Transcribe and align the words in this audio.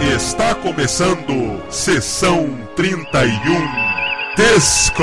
Está 0.00 0.54
começando 0.54 1.62
Sessão 1.70 2.54
31 2.76 3.30
Disco. 4.36 5.02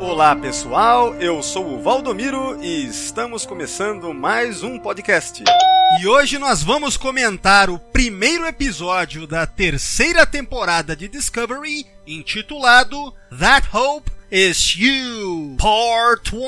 Olá 0.00 0.34
pessoal, 0.34 1.14
eu 1.14 1.40
sou 1.44 1.74
o 1.74 1.80
Valdomiro 1.80 2.60
e 2.60 2.86
estamos 2.86 3.46
começando 3.46 4.12
mais 4.12 4.64
um 4.64 4.80
podcast. 4.80 5.44
E 6.00 6.06
hoje 6.06 6.38
nós 6.38 6.62
vamos 6.62 6.96
comentar 6.96 7.68
o 7.68 7.78
primeiro 7.78 8.46
episódio 8.46 9.26
da 9.26 9.46
terceira 9.46 10.26
temporada 10.26 10.96
de 10.96 11.06
Discovery, 11.06 11.86
intitulado 12.06 13.14
That 13.38 13.68
Hope 13.72 14.10
is 14.30 14.74
You, 14.76 15.56
Part 15.58 16.34
1. 16.34 16.38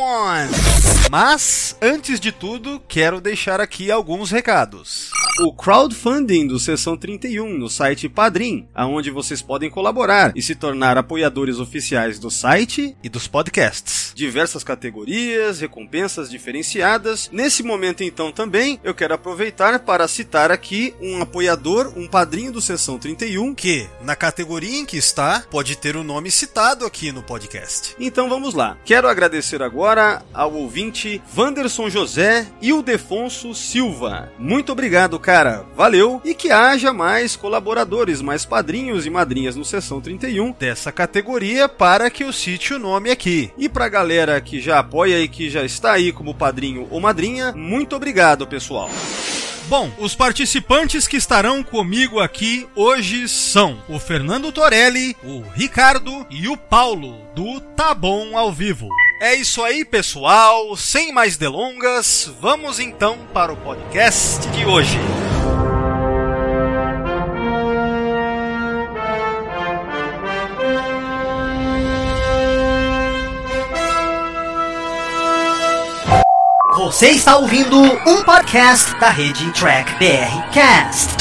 Mas, 1.11 1.77
antes 1.81 2.19
de 2.19 2.33
tudo, 2.33 2.83
quero 2.89 3.21
deixar 3.21 3.61
aqui 3.61 3.91
alguns 3.91 4.31
recados. 4.31 5.11
O 5.41 5.53
crowdfunding 5.53 6.47
do 6.47 6.61
Sessão 6.61 6.97
31 6.97 7.59
no 7.59 7.69
site 7.69 8.09
Padrim, 8.09 8.69
aonde 8.73 9.11
vocês 9.11 9.43
podem 9.43 9.69
colaborar 9.69 10.33
e 10.37 10.41
se 10.41 10.55
tornar 10.55 10.97
apoiadores 10.97 11.59
oficiais 11.59 12.21
do 12.21 12.31
site 12.31 12.97
e 13.03 13.09
dos 13.09 13.27
podcasts. 13.27 14.13
Diversas 14.15 14.63
categorias, 14.63 15.59
recompensas 15.59 16.31
diferenciadas. 16.31 17.29
Nesse 17.33 17.65
momento 17.65 18.05
então 18.05 18.31
também, 18.31 18.79
eu 18.85 18.95
quero 18.95 19.15
aproveitar 19.15 19.81
para 19.81 20.07
citar 20.07 20.53
aqui 20.53 20.95
um 21.01 21.21
apoiador, 21.21 21.93
um 21.97 22.07
padrinho 22.07 22.53
do 22.53 22.61
Sessão 22.61 22.97
31, 22.97 23.57
que 23.57 23.89
na 24.03 24.15
categoria 24.15 24.79
em 24.79 24.87
que 24.87 24.97
está, 24.97 25.45
pode 25.51 25.77
ter 25.77 25.97
o 25.97 26.05
nome 26.05 26.31
citado 26.31 26.87
aqui 26.87 27.11
no 27.11 27.25
podcast. 27.25 27.97
Então 27.99 28.29
vamos 28.29 28.55
lá. 28.55 28.79
Quero 28.85 29.09
agradecer 29.09 29.65
agora 29.65 30.23
ao 30.33 30.55
ouvinte 30.55 31.21
Wanderson 31.37 31.91
José 31.91 32.47
e 32.63 32.73
o 32.73 32.83
Defonso 32.83 33.53
Silva. 33.53 34.33
Muito 34.39 34.71
obrigado, 34.71 35.24
cara. 35.25 35.65
Valeu 35.75 36.21
e 36.23 36.35
que 36.35 36.53
haja 36.53 36.93
mais 36.93 37.35
colaboradores, 37.35 38.21
mais 38.21 38.45
padrinhos 38.45 39.07
e 39.07 39.11
madrinhas 39.11 39.57
no 39.57 39.65
Sessão 39.65 39.99
31 39.99 40.53
dessa 40.53 40.93
categoria 40.93 41.67
para 41.67 42.11
que 42.11 42.23
eu 42.23 42.33
cite 42.33 42.75
o 42.75 42.79
nome 42.79 43.11
aqui. 43.11 43.51
E 43.57 43.67
pra 43.67 43.89
galera 43.89 44.39
que 44.43 44.61
já 44.61 44.79
apoia 44.79 45.19
e 45.21 45.27
que 45.27 45.49
já 45.49 45.65
está 45.65 45.93
aí 45.93 46.13
como 46.13 46.35
padrinho 46.35 46.87
ou 46.91 47.01
madrinha, 47.01 47.53
muito 47.57 47.97
obrigado, 47.97 48.47
pessoal. 48.47 48.91
Bom, 49.67 49.91
os 49.99 50.15
participantes 50.15 51.09
que 51.09 51.17
estarão 51.17 51.63
comigo 51.63 52.21
aqui 52.21 52.69
hoje 52.77 53.27
são 53.27 53.83
o 53.89 53.99
Fernando 53.99 54.53
Torelli, 54.53 55.17
o 55.25 55.41
Ricardo 55.55 56.27
e 56.29 56.49
o 56.49 56.57
Paulo, 56.57 57.19
do 57.35 57.63
Tá 57.75 57.95
Bom 57.95 58.37
ao 58.37 58.53
Vivo. 58.53 58.91
É 59.21 59.35
isso 59.35 59.63
aí, 59.63 59.85
pessoal. 59.85 60.77
Sem 60.77 61.13
mais 61.13 61.37
delongas, 61.37 62.31
vamos 62.41 62.79
então 62.79 63.19
para 63.33 63.53
o 63.53 63.57
podcast 63.57 64.47
de 64.49 64.67
hoje. 64.67 64.99
Você 76.77 77.11
está 77.11 77.37
ouvindo 77.37 77.81
um 77.81 78.23
podcast 78.25 78.95
da 78.99 79.09
rede 79.09 79.51
Track 79.53 79.93
BR 79.95 80.53
Cast, 80.53 81.15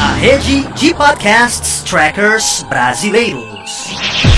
a 0.00 0.14
rede 0.14 0.62
de 0.74 0.92
podcasts 0.92 1.82
trackers 1.84 2.64
brasileiros. 2.64 4.33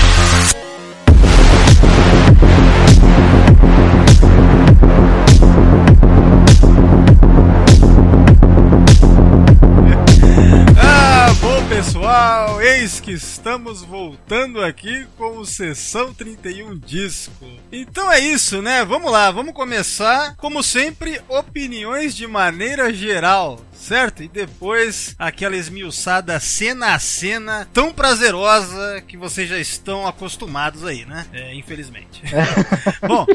Eis 12.87 13.01
que 13.01 13.11
estamos 13.11 13.81
voltando 13.81 14.63
aqui 14.63 15.05
com 15.17 15.39
o 15.39 15.45
Sessão 15.45 16.13
31 16.13 16.79
Disco. 16.79 17.45
Então 17.69 18.09
é 18.09 18.17
isso, 18.17 18.61
né? 18.61 18.85
Vamos 18.85 19.11
lá, 19.11 19.29
vamos 19.29 19.53
começar. 19.53 20.37
Como 20.37 20.63
sempre, 20.63 21.19
opiniões 21.27 22.15
de 22.15 22.25
maneira 22.25 22.93
geral, 22.93 23.59
certo? 23.77 24.23
E 24.23 24.27
depois 24.27 25.15
aquela 25.17 25.55
esmiuçada 25.55 26.39
cena 26.39 26.93
a 26.93 26.99
cena 26.99 27.67
tão 27.73 27.93
prazerosa 27.93 29.01
que 29.07 29.17
vocês 29.17 29.47
já 29.49 29.57
estão 29.57 30.07
acostumados 30.07 30.83
aí, 30.83 31.05
né? 31.05 31.25
É, 31.33 31.53
infelizmente. 31.53 32.21
Bom, 33.07 33.25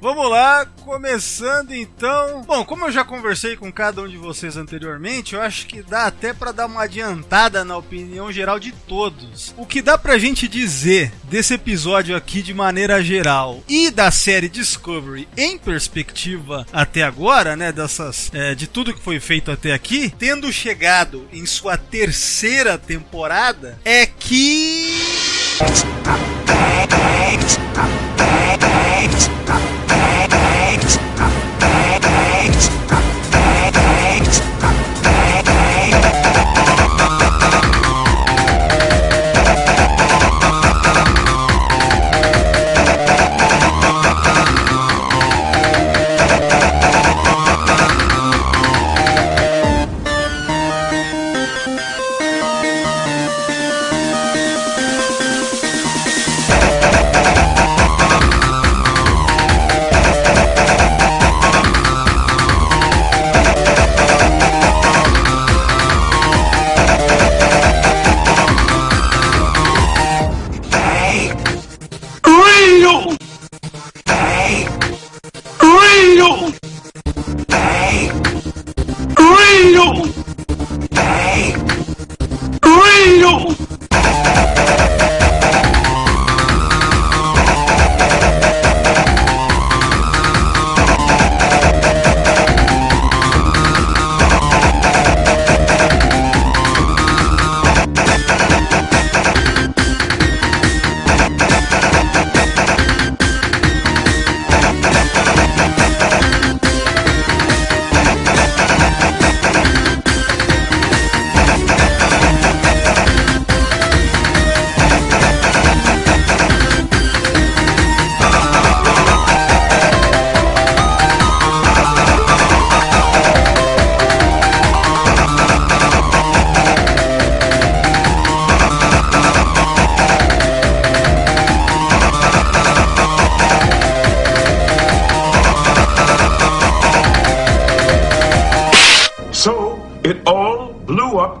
vamos 0.00 0.30
lá, 0.30 0.66
começando 0.82 1.72
então. 1.72 2.42
Bom, 2.42 2.64
como 2.64 2.86
eu 2.86 2.92
já 2.92 3.04
conversei 3.04 3.56
com 3.56 3.72
cada 3.72 4.02
um 4.02 4.08
de 4.08 4.16
vocês 4.16 4.56
anteriormente, 4.56 5.34
eu 5.34 5.40
acho 5.40 5.66
que 5.66 5.82
dá 5.82 6.06
até 6.06 6.32
para 6.32 6.52
dar 6.52 6.66
uma 6.66 6.82
adiantada 6.82 7.64
na 7.64 7.76
opinião 7.76 8.32
geral 8.32 8.58
de 8.58 8.72
todos. 8.72 9.54
O 9.56 9.66
que 9.66 9.82
dá 9.82 9.96
pra 9.96 10.18
gente 10.18 10.48
dizer 10.48 11.12
desse 11.24 11.54
episódio 11.54 12.16
aqui 12.16 12.42
de 12.42 12.52
maneira 12.52 13.02
geral 13.02 13.62
e 13.68 13.90
da 13.90 14.10
série 14.10 14.48
Discovery 14.48 15.28
em 15.36 15.58
perspectiva 15.58 16.66
até 16.72 17.02
agora, 17.02 17.56
né, 17.56 17.72
dessas 17.72 18.30
é, 18.32 18.54
de 18.54 18.66
tudo 18.66 18.94
que 18.94 19.02
foi 19.02 19.20
feito 19.20 19.50
até 19.50 19.72
aqui, 19.72 19.91
tendo 20.00 20.50
chegado 20.50 21.28
em 21.32 21.44
sua 21.44 21.76
terceira 21.76 22.78
temporada, 22.78 23.78
é 23.84 24.06
que 24.06 24.96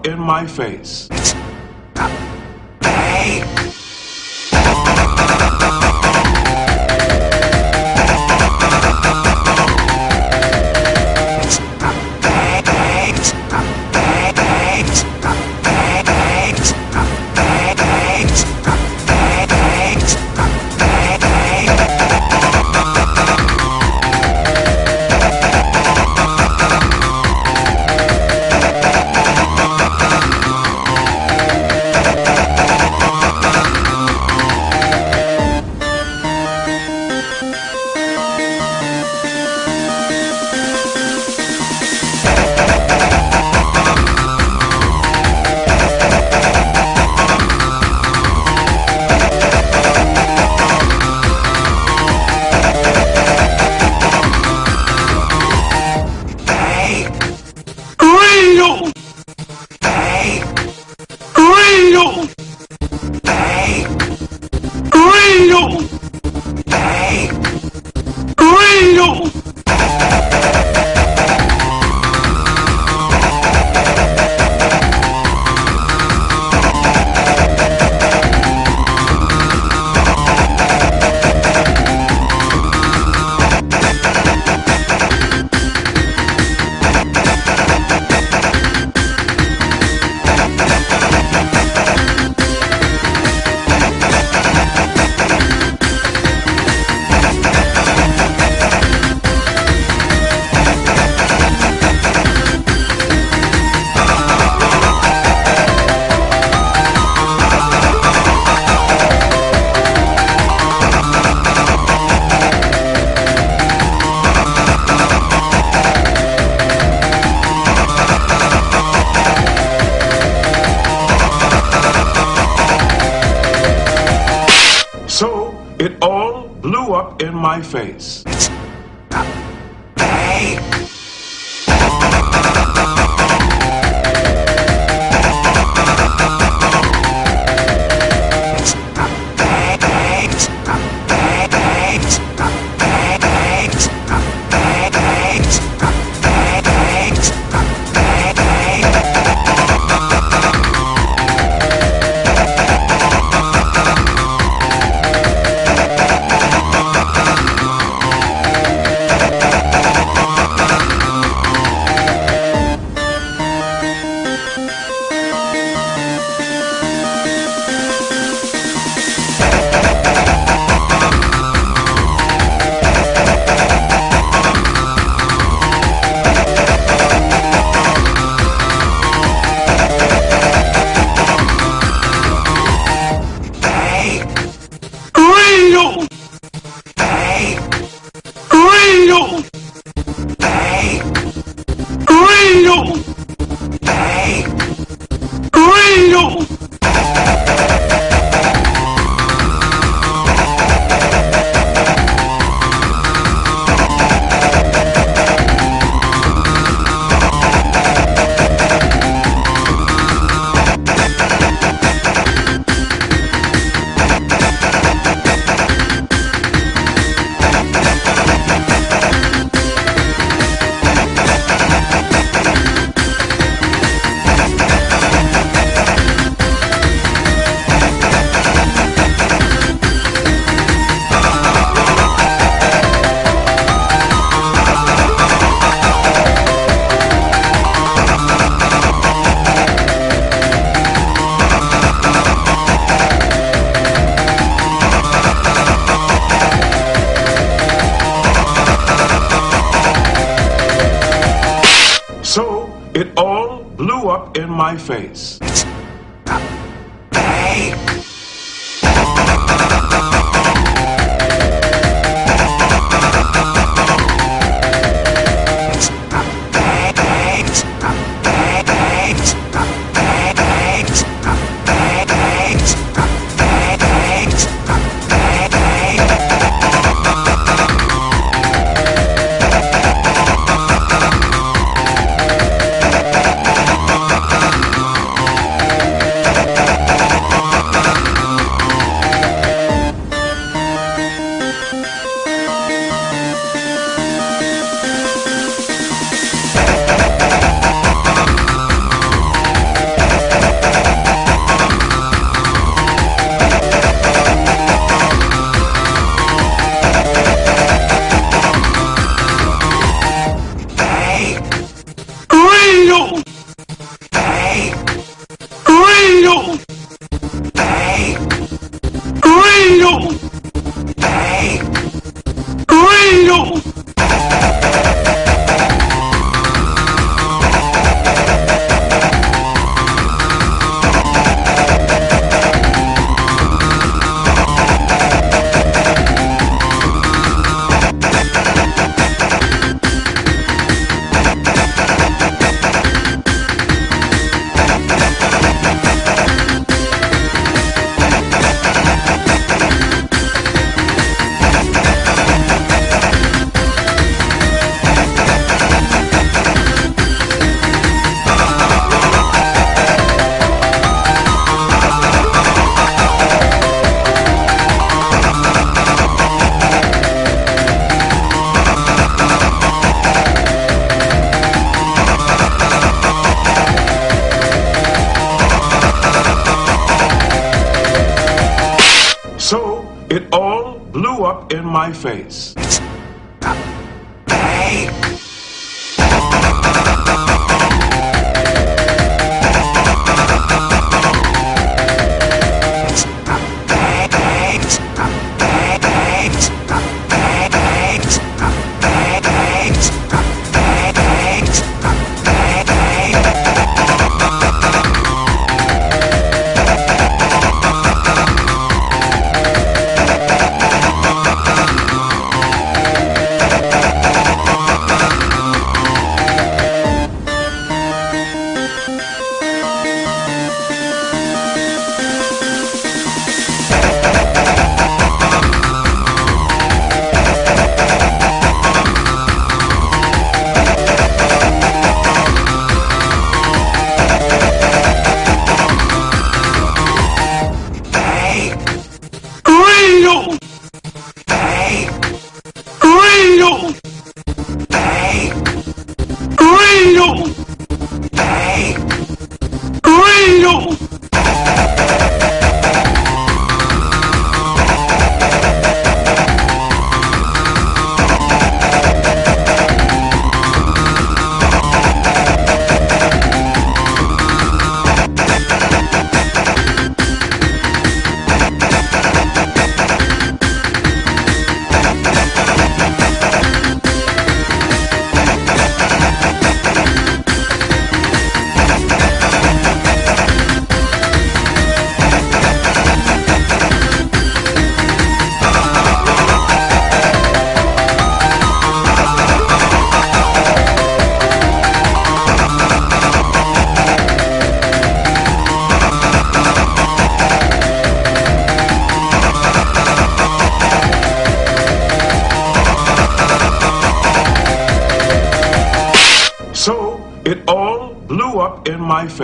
in 0.04 0.18
my 0.18 0.46
face. 0.46 1.08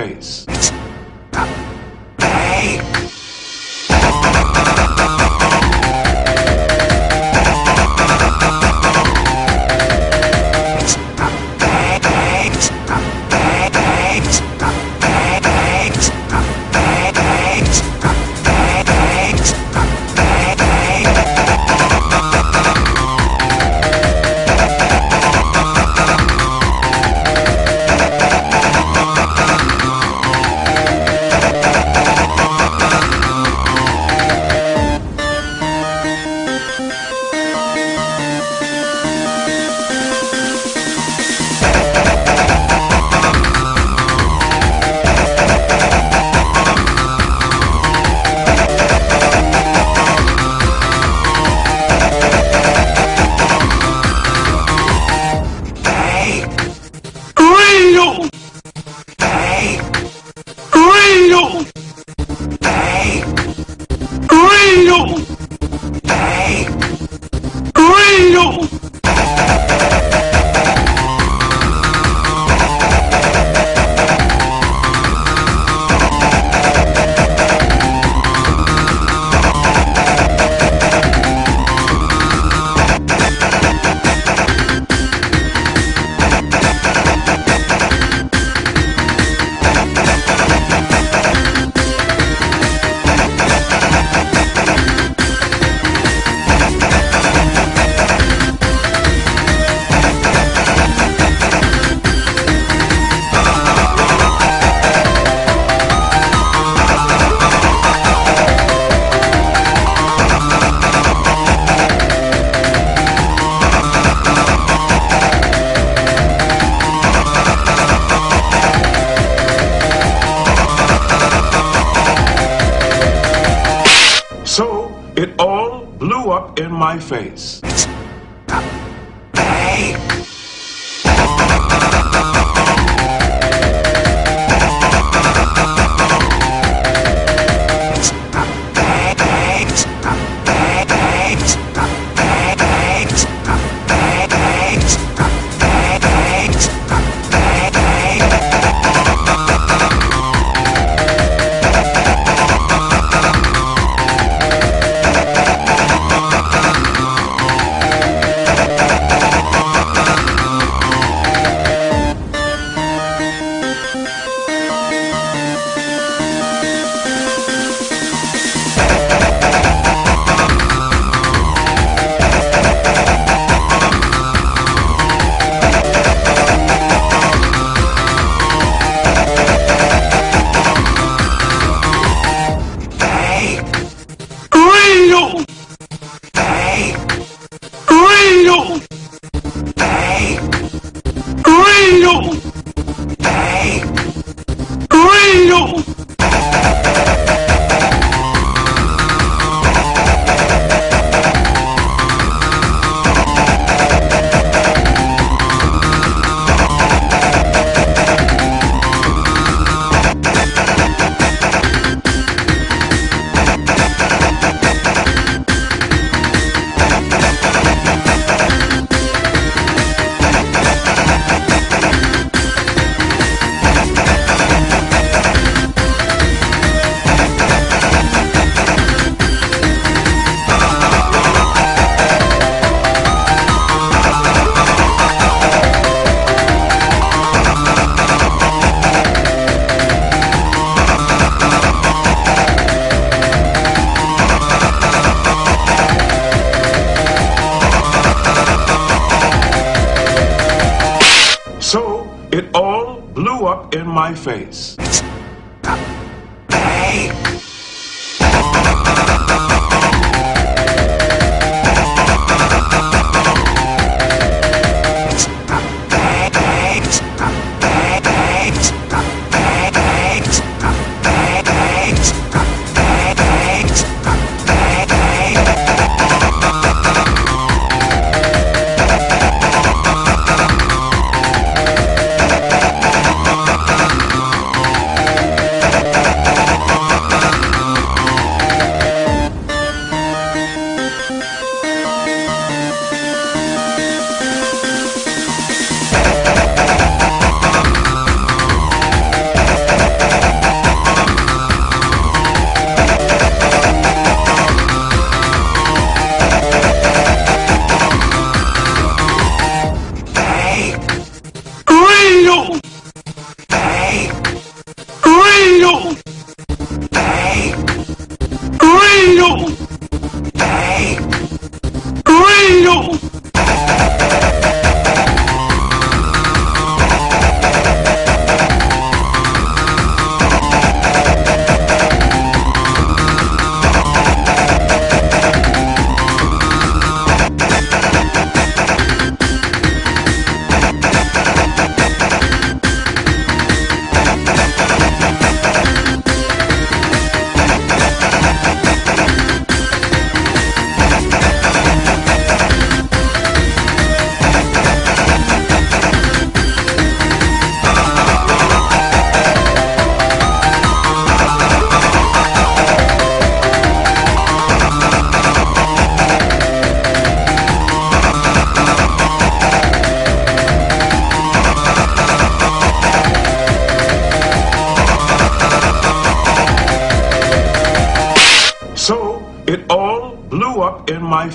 rights. 0.08 0.47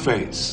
Face. 0.03 0.52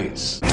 praise. 0.00 0.49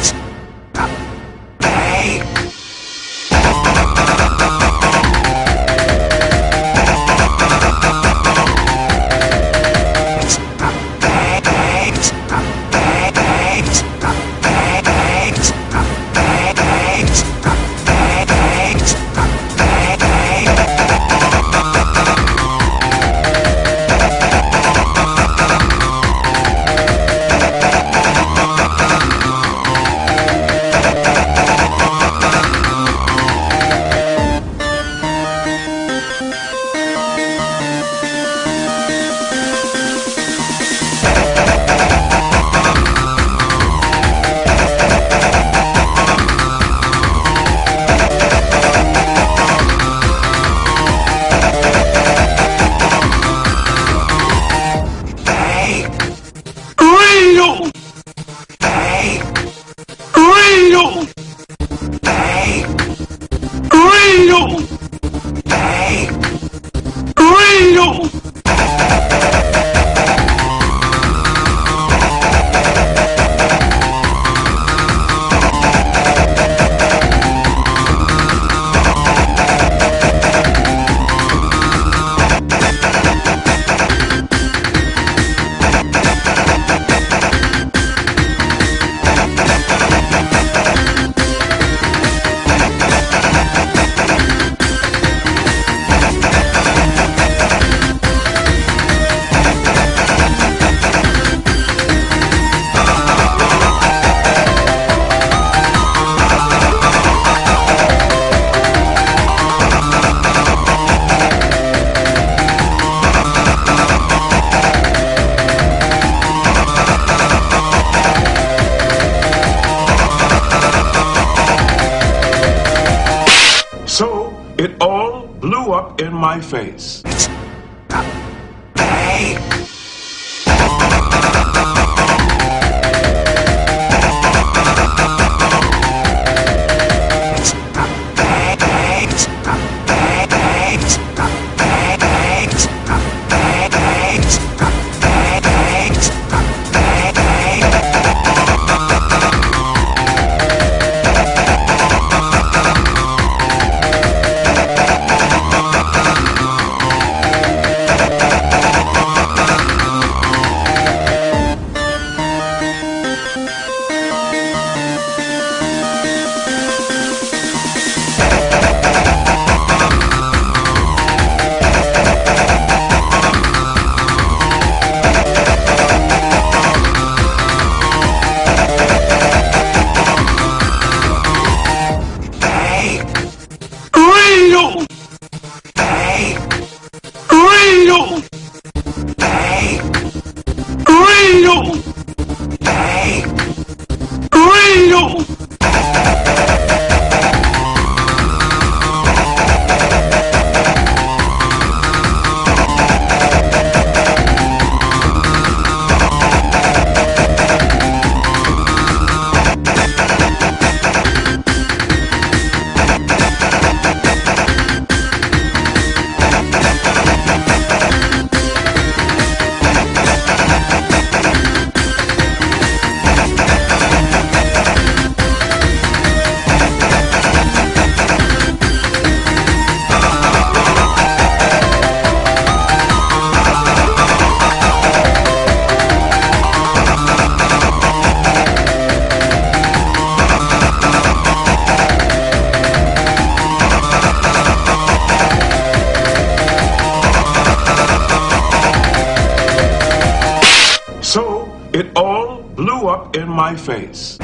Face. 253.68 254.17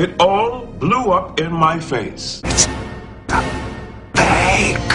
It 0.00 0.18
all 0.18 0.64
blew 0.64 1.12
up 1.12 1.38
in 1.40 1.52
my 1.52 1.78
face. 1.78 2.40
Real! 4.16 4.89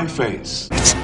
My 0.00 0.06
face. 0.08 0.99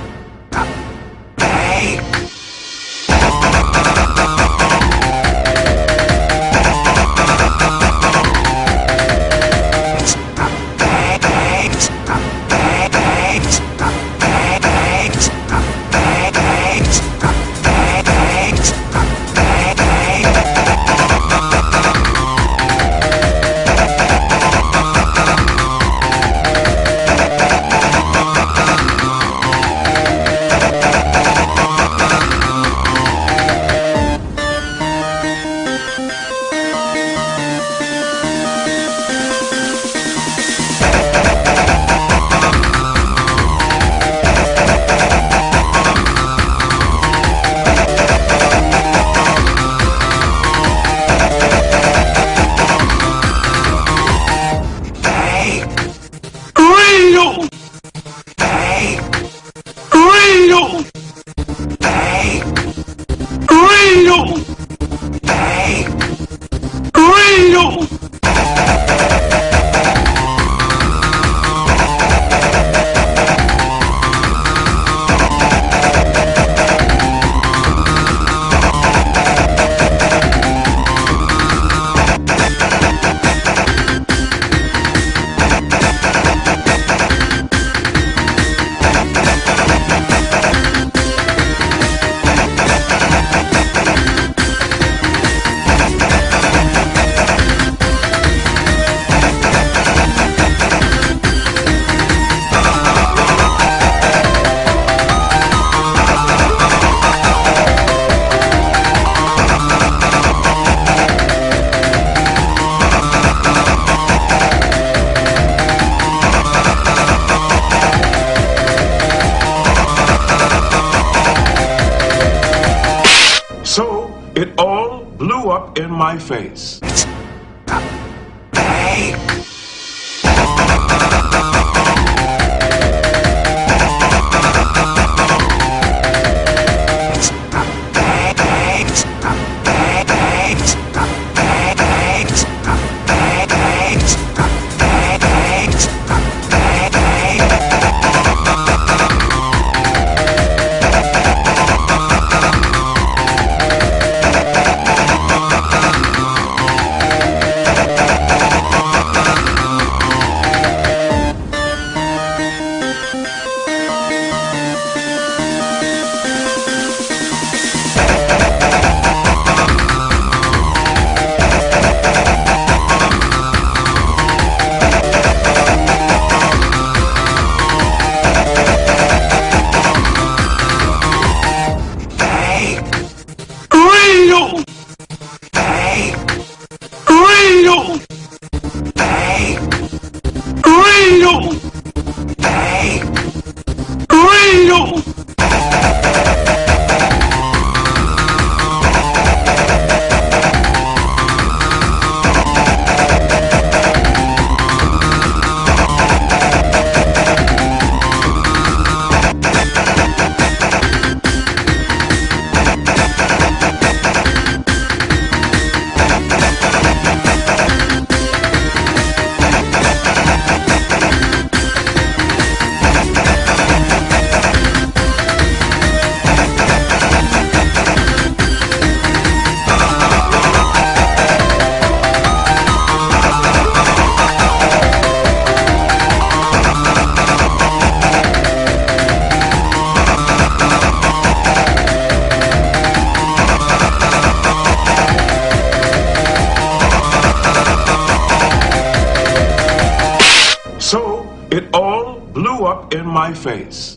grace 253.56 253.95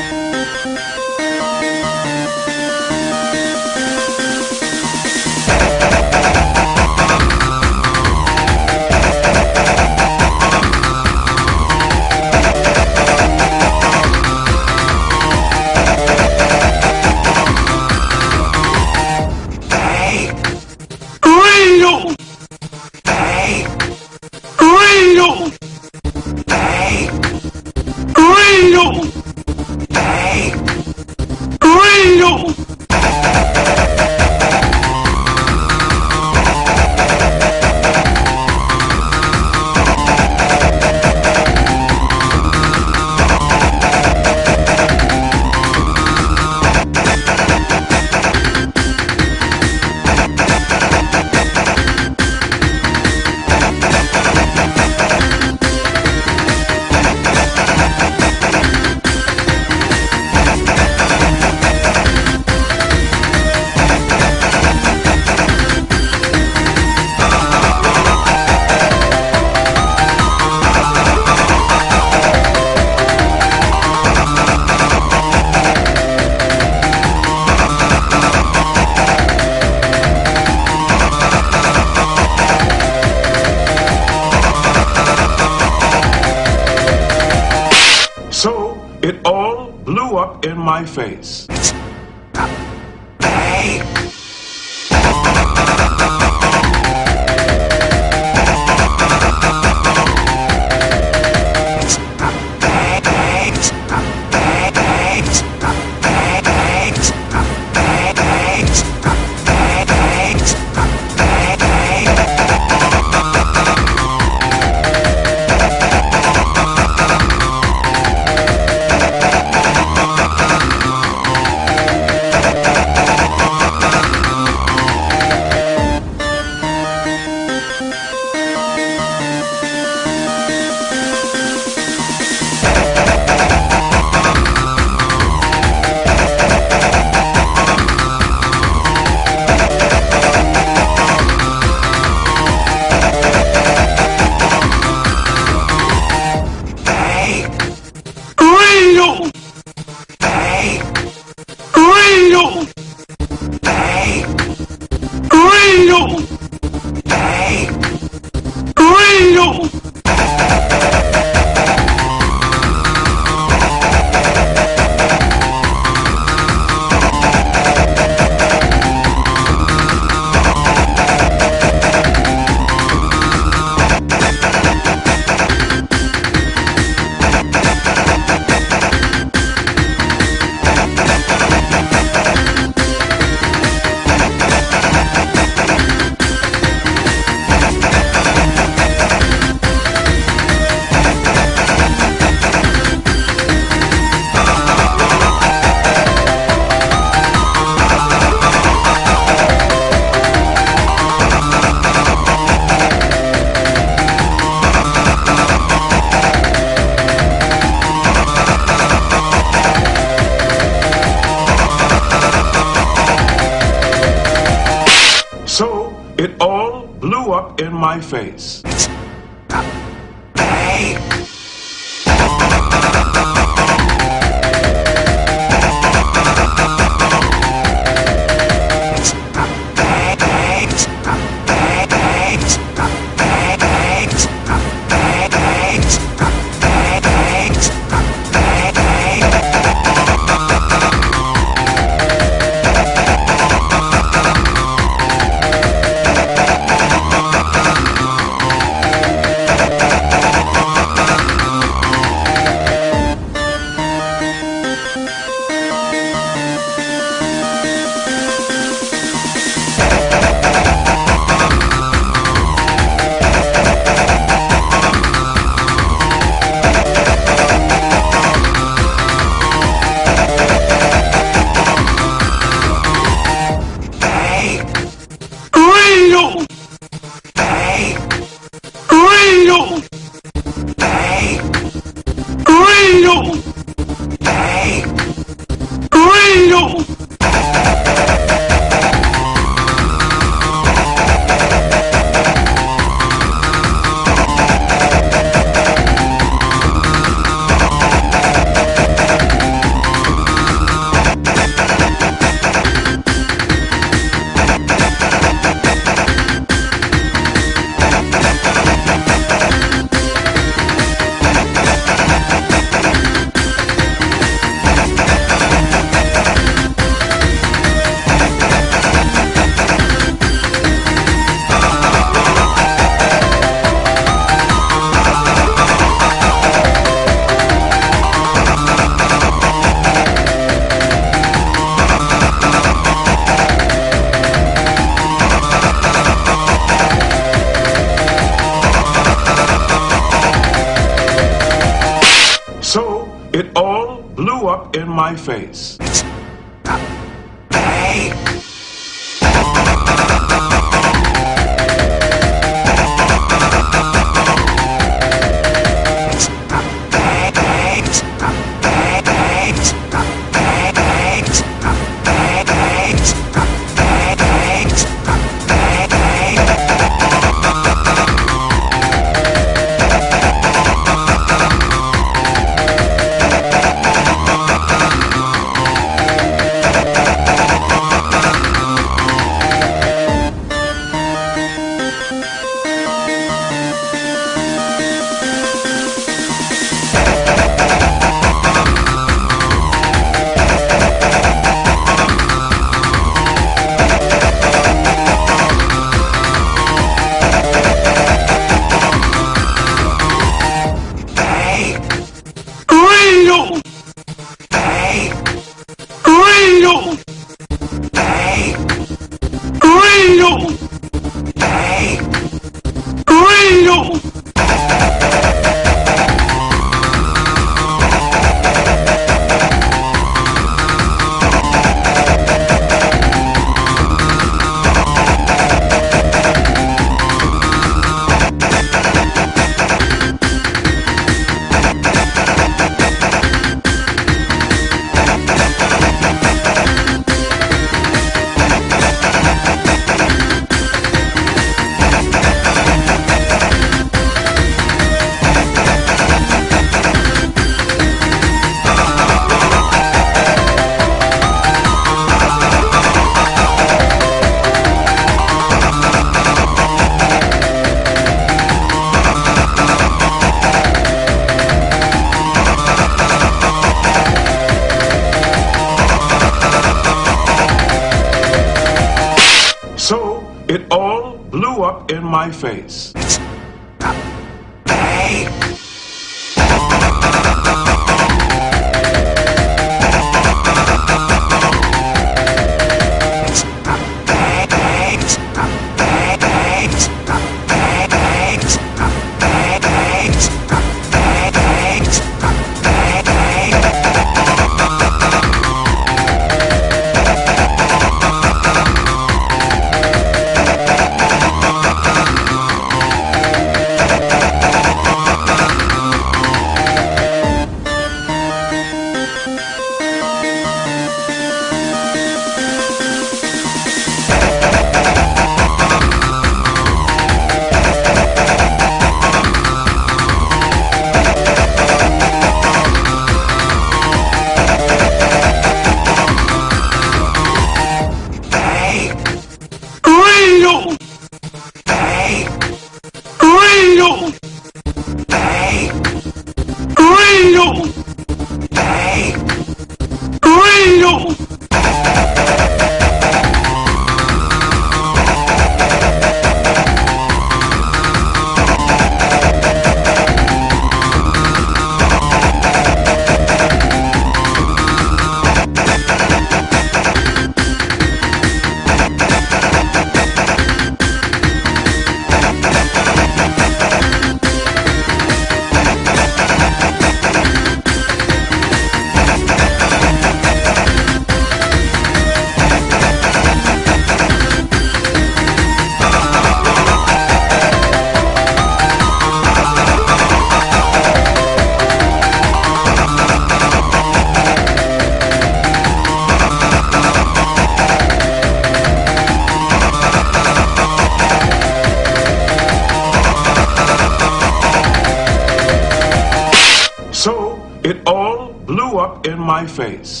face. 599.61 600.00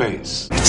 Face. 0.00 0.59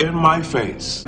In 0.00 0.14
my 0.14 0.42
face. 0.42 1.04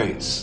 Face. 0.00 0.39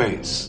Face. 0.00 0.39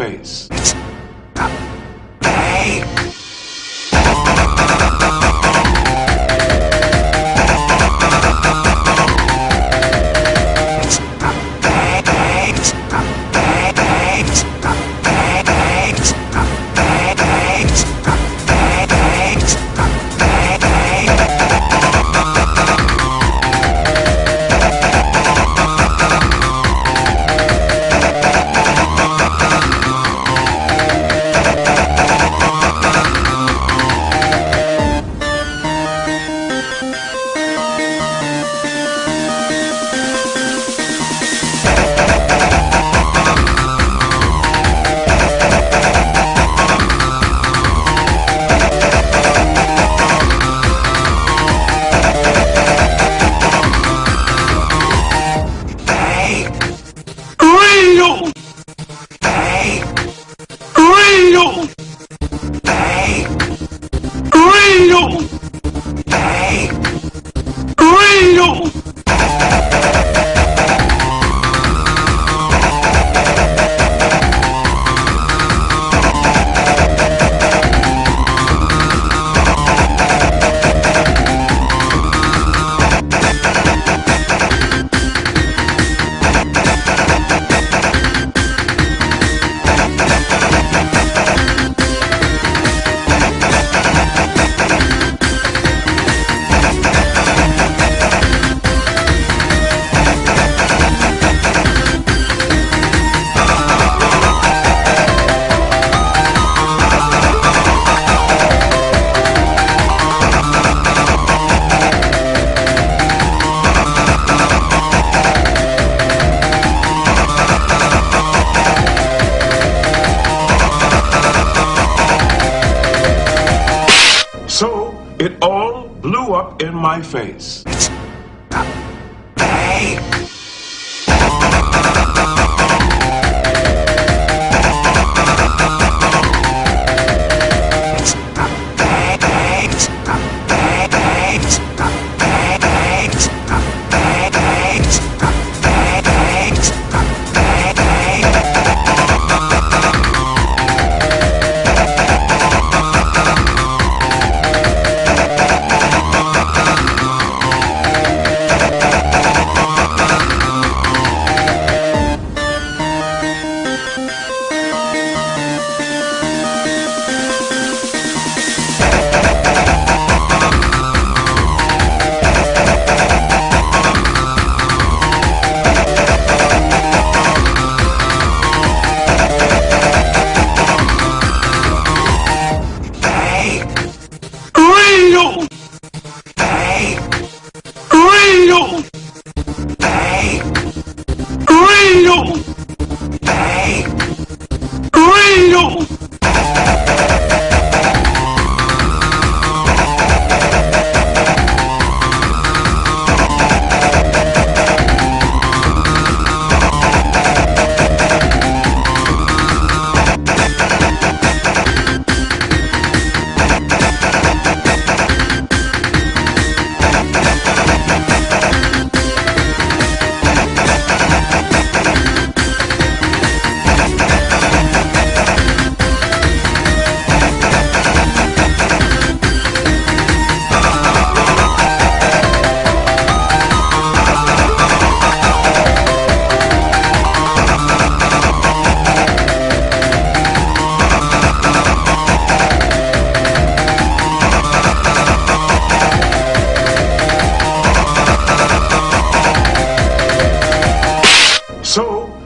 Face. 0.00 0.49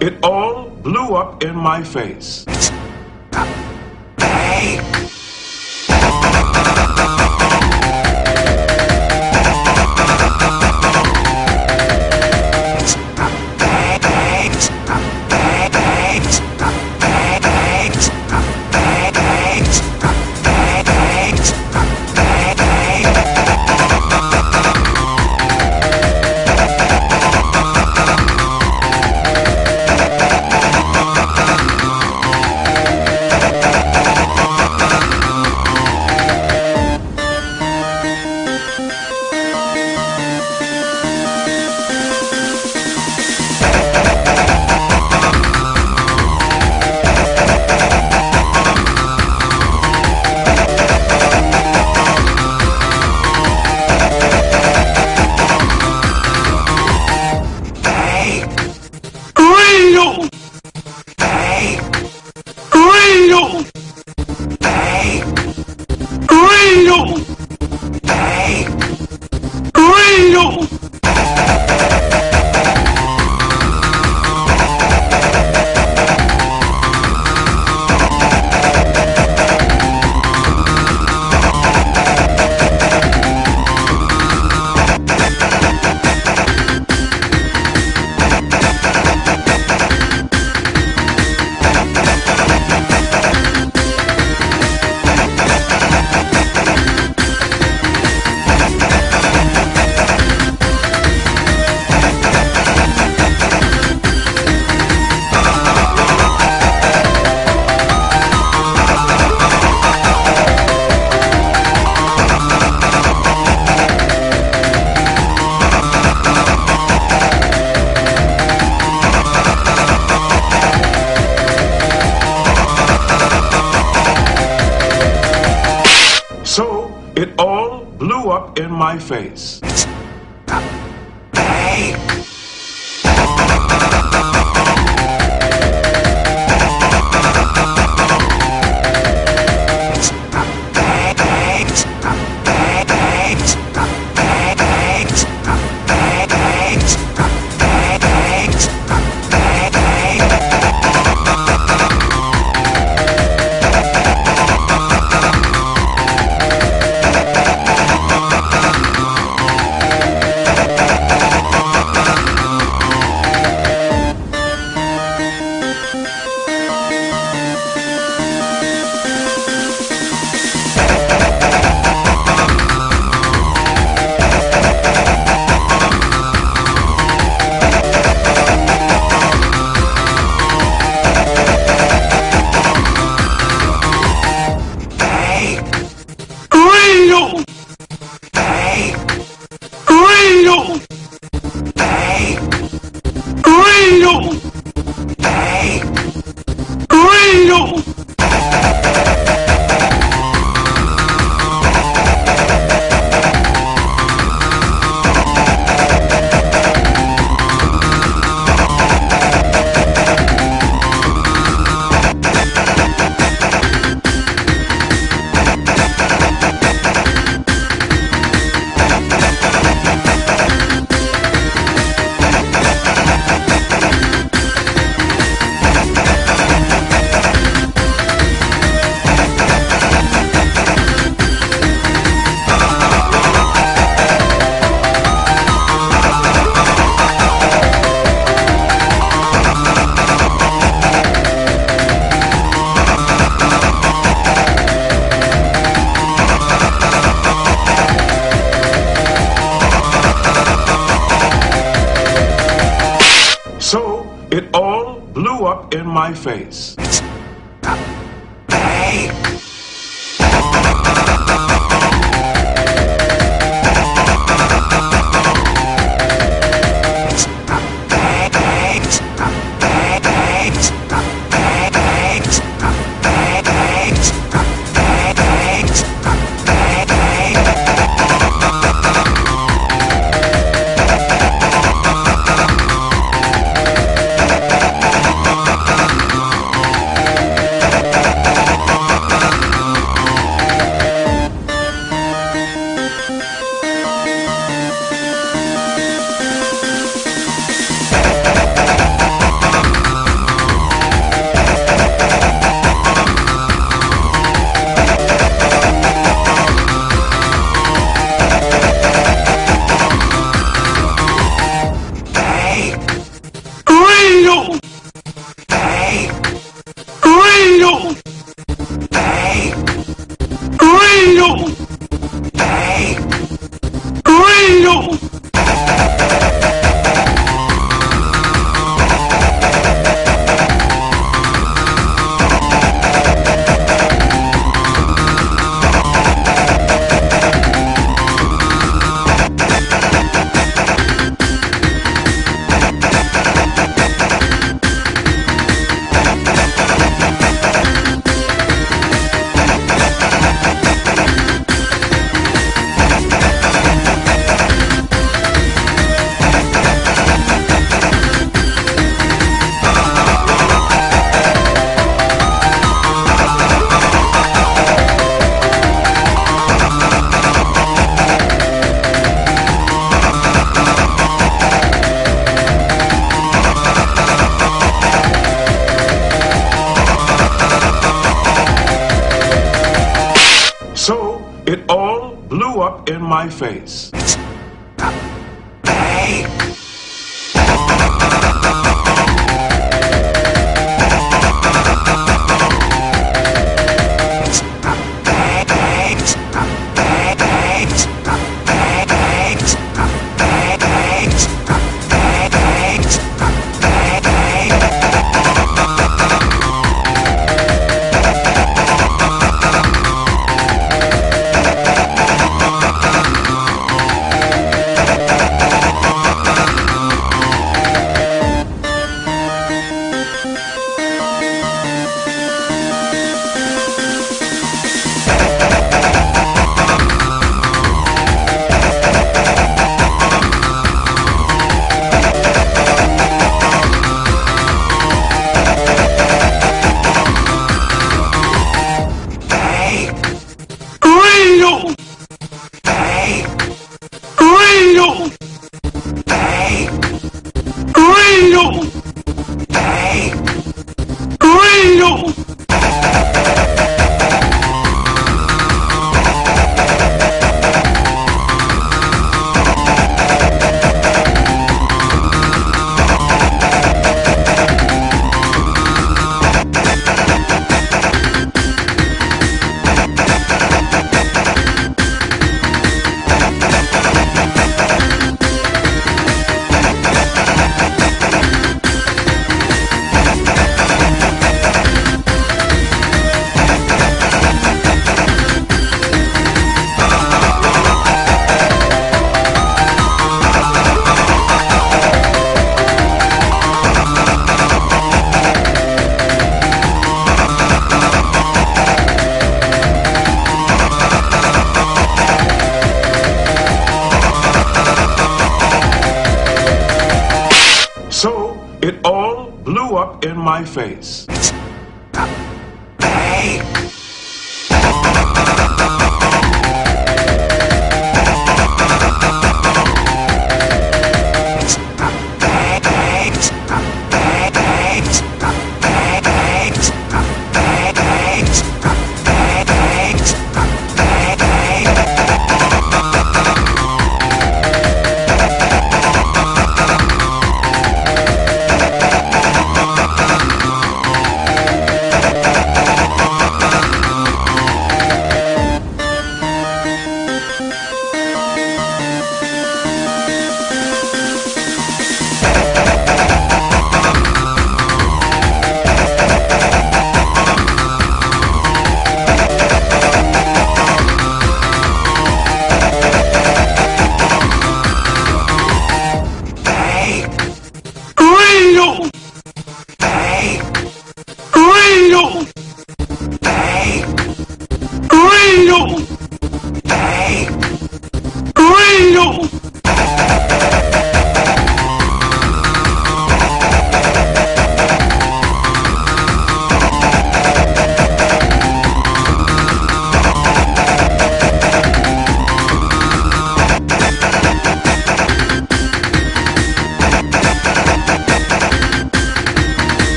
It 0.00 0.22
all 0.22 0.68
blew 0.68 1.14
up 1.16 1.42
in 1.42 1.56
my 1.56 1.82
face. 1.82 2.44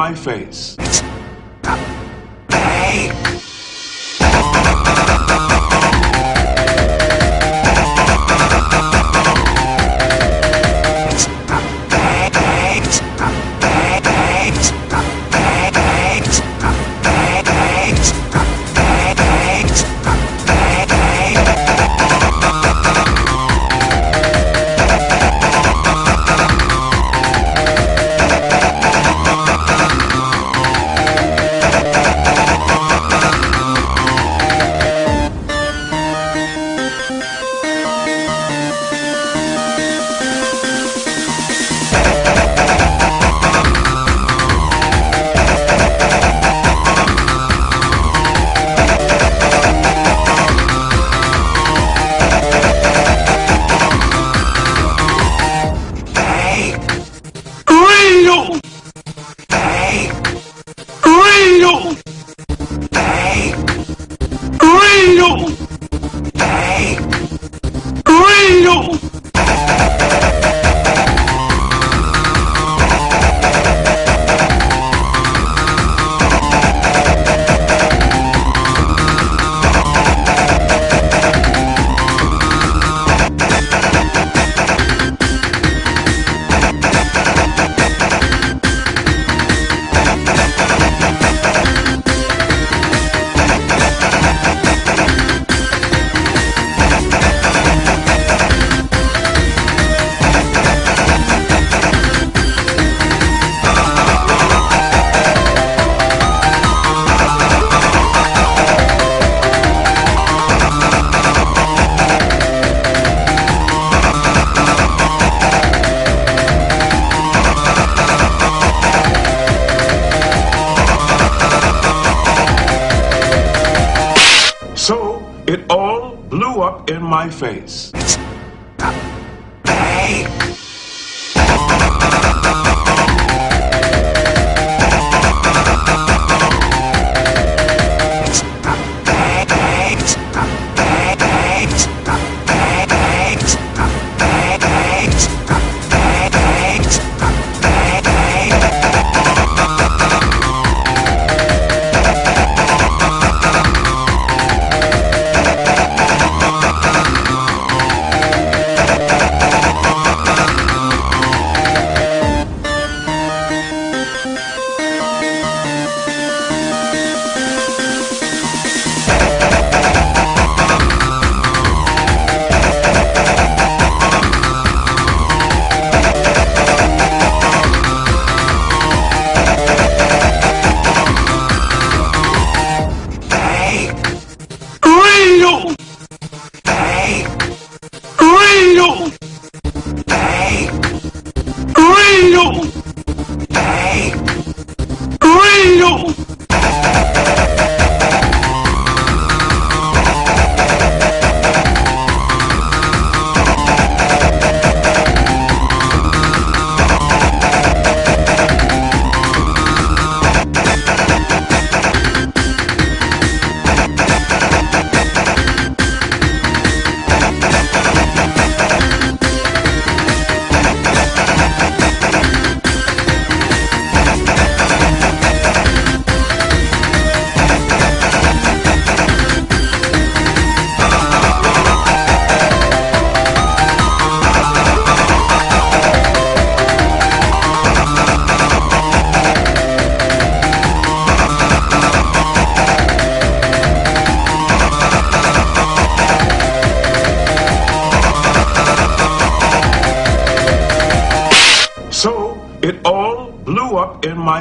My 0.00 0.14
face. 0.14 1.09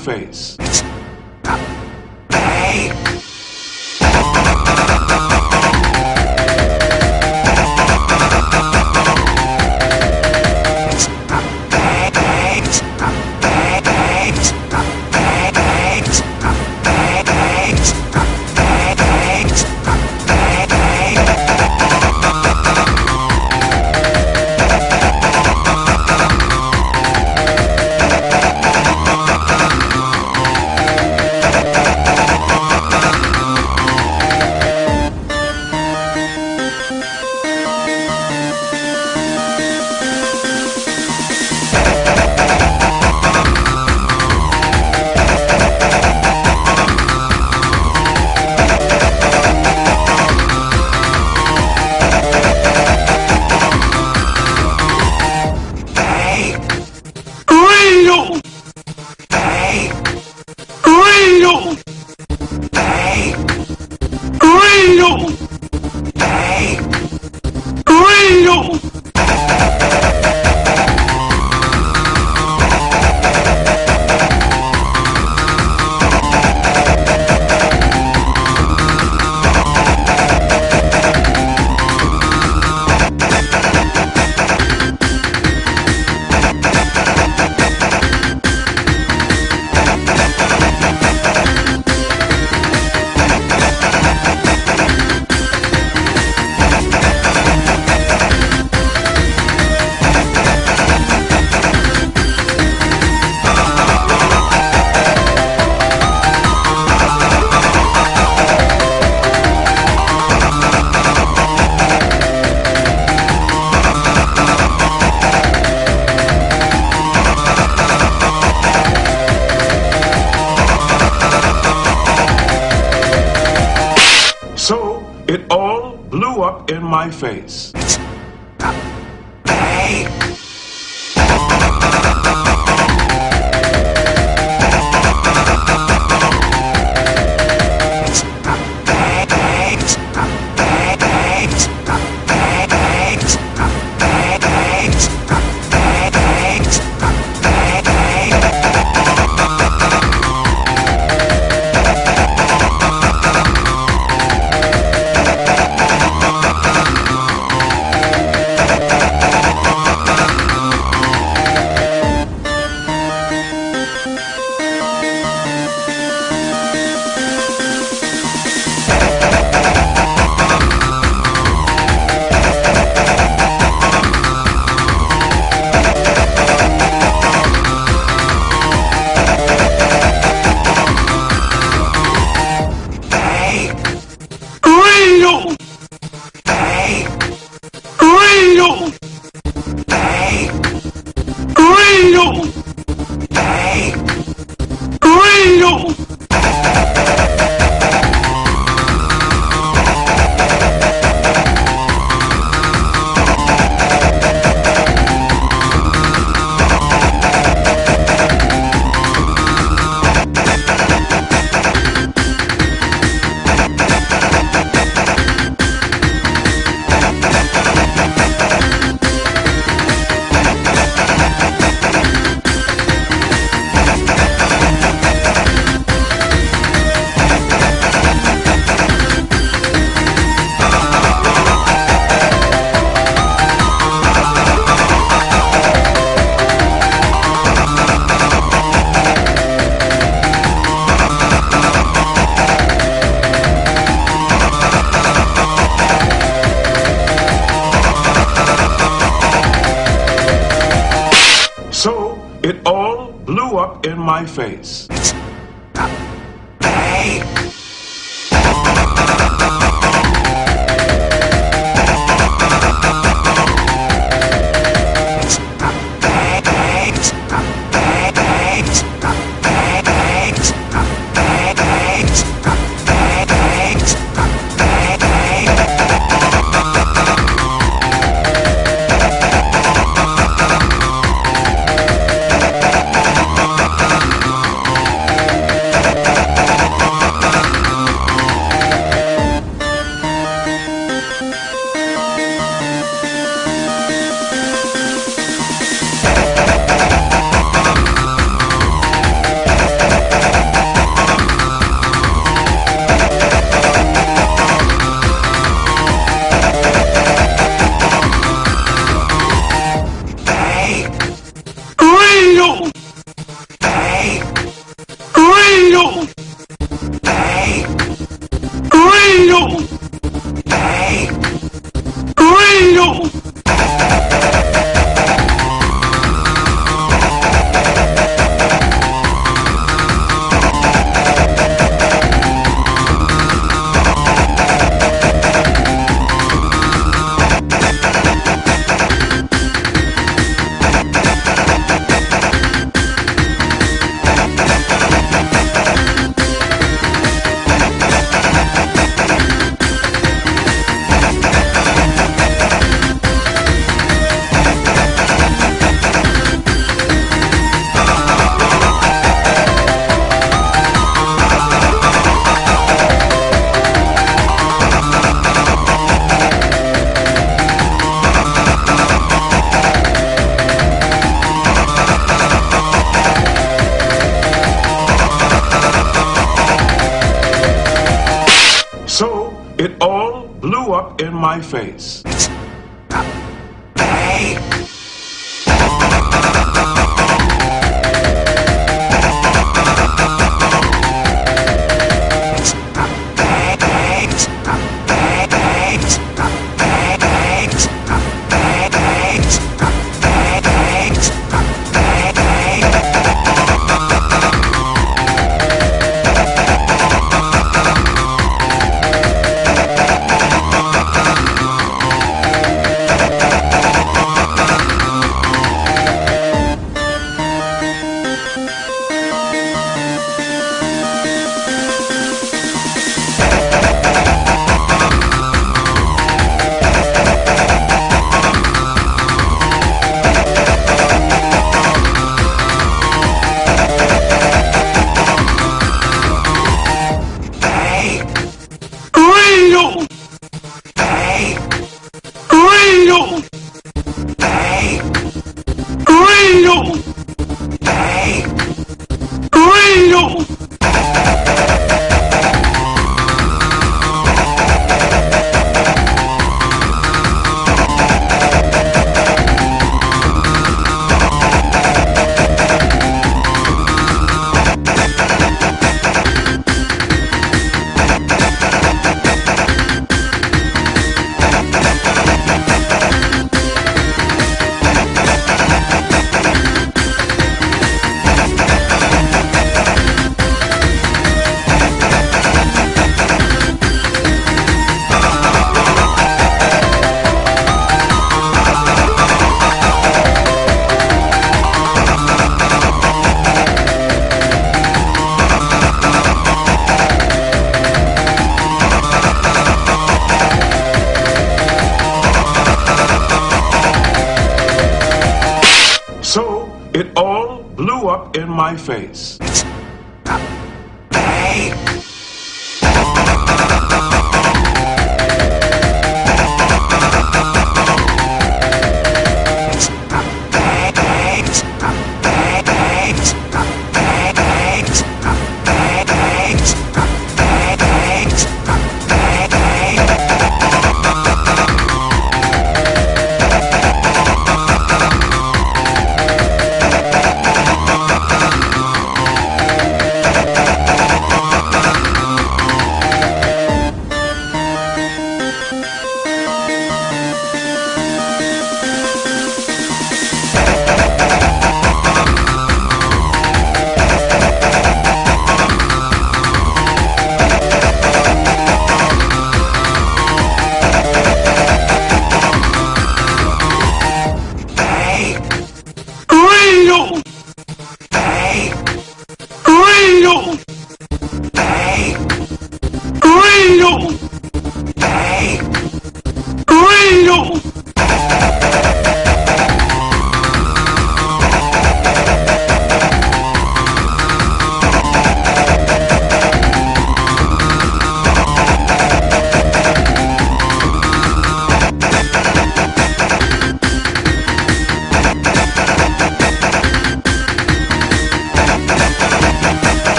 Face. 0.00 0.59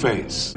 Face. 0.00 0.49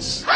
Prince. 0.00 0.29